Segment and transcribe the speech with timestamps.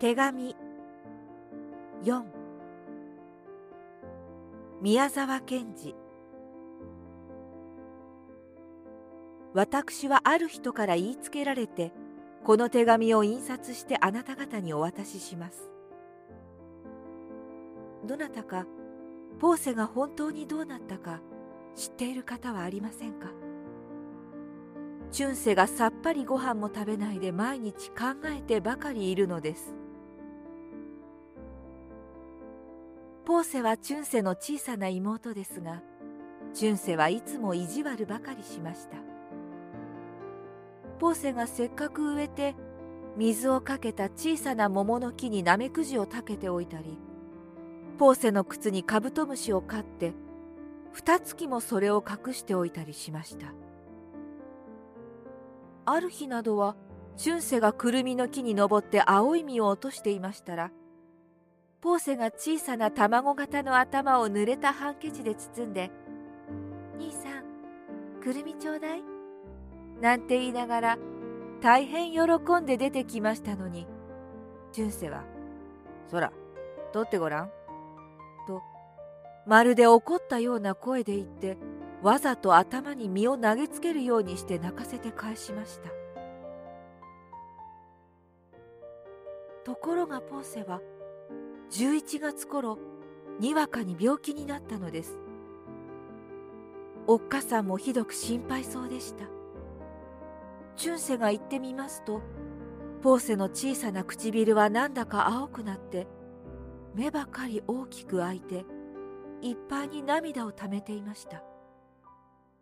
[0.00, 0.56] 手紙。
[2.04, 2.22] 4
[4.80, 5.94] 宮沢賢治。
[9.52, 11.92] 私はある人から言いつけられて
[12.44, 15.70] この手紙を印刷してあなた方にお渡しします。
[18.06, 18.64] どなたか
[19.38, 21.20] ポーセが本当にどうなったか
[21.74, 23.26] 知っている方はありませんか？
[25.10, 29.74] チュンセがさっぱりご飯も食べないで毎日考えてばかりいるのです。
[33.30, 35.82] ポーセはチュンセの小さな妹ですが
[36.52, 38.96] チュンセはいつも意地悪ばかりしました。
[40.98, 42.56] ポーセがせっかく植えて
[43.16, 46.98] 水をかけた小さな桃の木にナメクジをたけておいたり
[47.98, 50.12] ポーセの靴にカブトムシを飼って
[50.92, 53.54] 二月もそれを隠しておいたりしました。
[55.84, 56.74] ある日などは
[57.16, 60.72] チュンセがくるみの木に登って青い実を落としていましたら
[61.80, 65.90] ポーセが小さな卵型の頭を濡れたハンケチで包んで
[66.98, 69.04] 「兄さんくるみちょうだい?」
[70.00, 70.98] なんて言いながら
[71.60, 72.20] 大変喜
[72.60, 73.86] んで出てきましたのに
[74.72, 75.24] チュンセは
[76.08, 76.32] 「そら
[76.92, 77.50] 取ってごらん」
[78.46, 78.62] と
[79.46, 81.56] まるで怒ったような声で言って
[82.02, 85.90] わざと頭に身を投げつけるようにして泣かせて返しました
[89.64, 90.80] ところがポーセは
[91.70, 92.78] 11月頃
[93.38, 95.18] にわかに病気になったのです。
[97.06, 99.24] おっかさんもひどく心配そうでした。
[100.76, 102.22] チュンセが行ってみますと
[103.02, 106.06] ポーセの小さな唇はなんだか青くなって
[106.94, 108.64] 目ばかり大きく開いて
[109.42, 111.42] いっぱいに涙をためていました。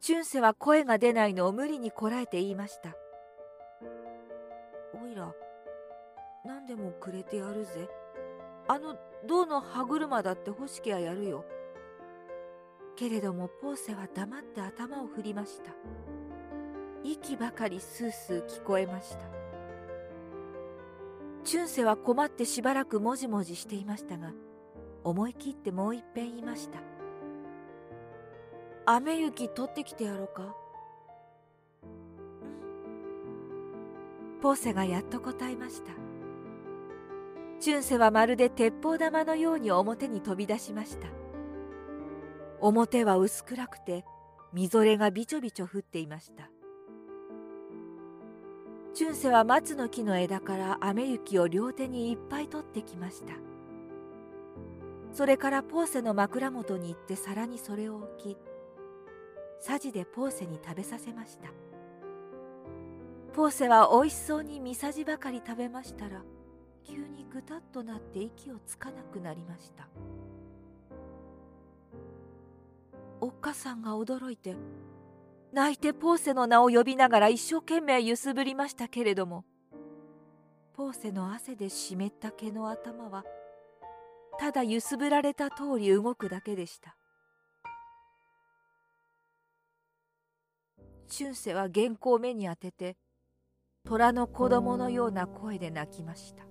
[0.00, 2.96] チュンセは声が出ないのを無理にこらえて言いました。
[5.02, 5.32] おいら
[6.44, 7.88] 何でもくれてやるぜ。
[8.70, 8.94] あの
[9.26, 11.44] 銅の歯車だって欲しきゃやるよ。
[12.94, 15.72] けれどもポーセは黙って頭を振りました。
[17.02, 19.24] 息ばかりスースー聞こえました。
[21.42, 24.30] チュンセは困ってしばらくもじもじしていましたが、
[25.02, 26.78] 思い切ってもう一遍言いました。
[28.86, 30.54] 雨雪取ってきてやろうか。
[34.40, 36.09] ポーセがやっと答えました。
[37.60, 41.08] チュンセはまるで鉄砲玉のように表に飛び出しました。
[42.58, 44.04] 表は薄暗くて
[44.52, 46.50] みぞれがびちょびちょ降っていました。
[48.94, 53.34] チュンセは松の木の枝から雨雪を両手にいっぱい取ってきました。
[55.12, 58.36] それからポーセの枕元に行って皿にそれを置き
[59.58, 61.50] さじでポーセに食べさせました。
[63.34, 66.22] ポーセはおいしそうにみさじばかり食べましたら
[66.84, 69.88] 急にぐたっとなって息をつかなくなりました。
[73.20, 74.56] おっかさんが驚いて
[75.52, 79.44] 泣いてポーセの名を呼びながら一生懸命揺すぶりましたけれども
[80.72, 83.24] ポーセの汗で湿った毛の頭は
[84.38, 86.96] ただ揺すぶられた通り動くだけでした。
[91.12, 92.96] 春セは原稿を目に当てて
[93.84, 96.49] 虎の子供のような声で泣きました。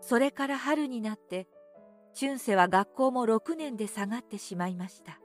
[0.00, 1.46] それから春になって
[2.14, 5.20] チュンセは学校も6年で下がってしまいました。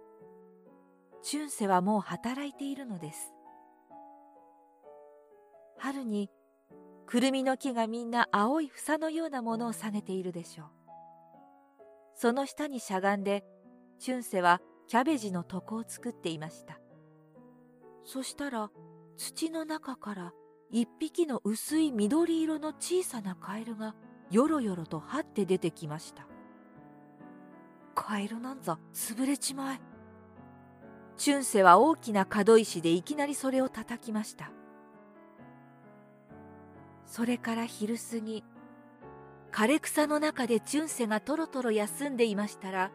[1.23, 3.33] チュンセはもう働いているのです。
[5.77, 6.29] 春に
[7.05, 10.67] くるみの木がみんな青い房のようなものを下げているでしょう。
[12.15, 13.43] その下にしゃがんで
[13.99, 16.79] チュンセはキャベジの床を作っていました。
[18.03, 18.69] そしたら
[19.17, 20.33] 土の中から
[20.69, 23.95] 一匹の薄い緑色の小さなカエルが
[24.31, 26.25] よろよろと張って出てきました。
[27.93, 29.79] カエルなんざ潰れちまえ。
[31.17, 34.51] チュンセは大きな角石でいきなりそれを叩きました。
[37.05, 38.43] それから昼過ぎ
[39.51, 42.91] 枯れ草の中でチュンセがとろとろ休んでいましたら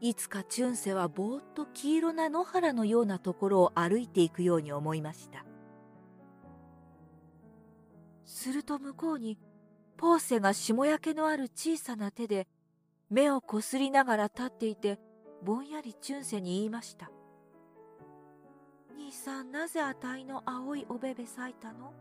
[0.00, 5.44] いつかチュンセはぼーっと黄色な野原のようなところを歩いていくように思いました。
[8.24, 9.36] すると向こうに
[9.98, 12.46] ポーセが霜焼けのある小さな手で
[13.10, 15.00] 目をこすりながら立っていて
[15.42, 17.10] ぼんやりチュンセに言いました
[18.96, 21.92] 「兄さんなぜあたいの青いおべべ咲いたの?」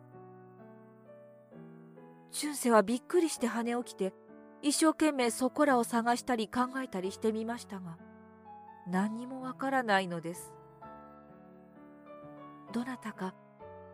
[2.30, 4.14] チュンセはびっくりして跳ね起きて
[4.62, 7.98] 一生懸命そこらを探したり考えたりしてみましたが
[8.86, 10.54] 何にもわからないのです。
[12.72, 13.34] どなたか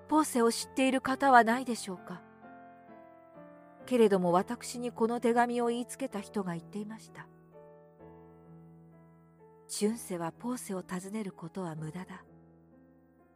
[0.09, 2.21] ポーセを知っている方はないでしょうか？
[3.85, 7.27] けれども私にこの手紙を言いつけた人が言っていました。
[9.67, 12.23] チュンセはポーセを訪ねることは無駄だ。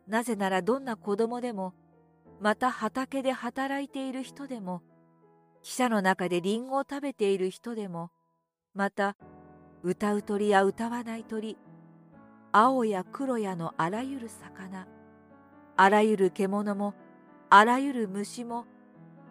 [0.07, 1.73] なぜならどんな子供でも
[2.39, 4.81] また畑で働いている人でも
[5.63, 8.11] 汽車の中でリンゴを食べている人でも
[8.73, 9.17] また
[9.83, 11.57] 歌う鳥や歌わない鳥
[12.51, 14.87] 青や黒やのあらゆる魚
[15.75, 16.93] あらゆる獣も
[17.49, 18.65] あらゆる虫も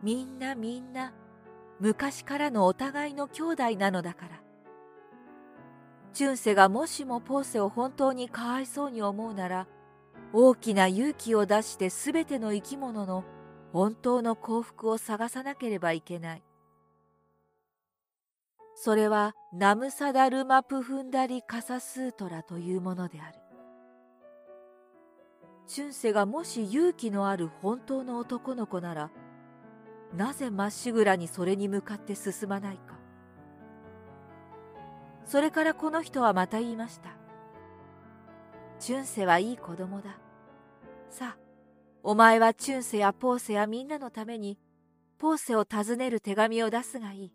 [0.03, 1.13] みんなみんな
[1.81, 4.41] 昔からのお互いの兄弟なのだから
[6.13, 9.67] チュンセがもしもポーセを本当にかわいそうに思うなら
[10.33, 13.25] 大きな勇気を出してすべての生き物の
[13.73, 16.43] 本当の幸福を探さなければいけない。
[18.75, 23.39] それはナムサダルマプフンダリカサスートラというものである。
[25.67, 29.11] チュンセがもし勇気のある本当の男の子なら、
[30.17, 32.95] なぜまっしぐらにそれに向かって進まないか。
[35.27, 37.11] それからこの人はまた言いました。
[38.79, 40.19] チュンセはいい子供だ。
[41.11, 41.39] さあ、
[42.03, 44.59] お前はチュンセやポーセやみんなのために、
[45.19, 47.33] ポーセを訪ねる手紙を出すがいい。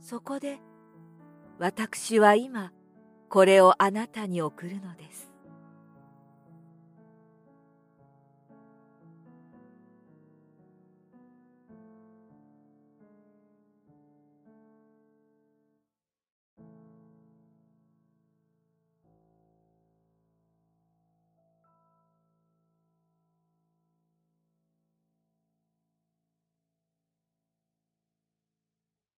[0.00, 0.58] そこで、
[1.58, 2.72] 私は今、
[3.28, 5.27] これをあなたに送るのです。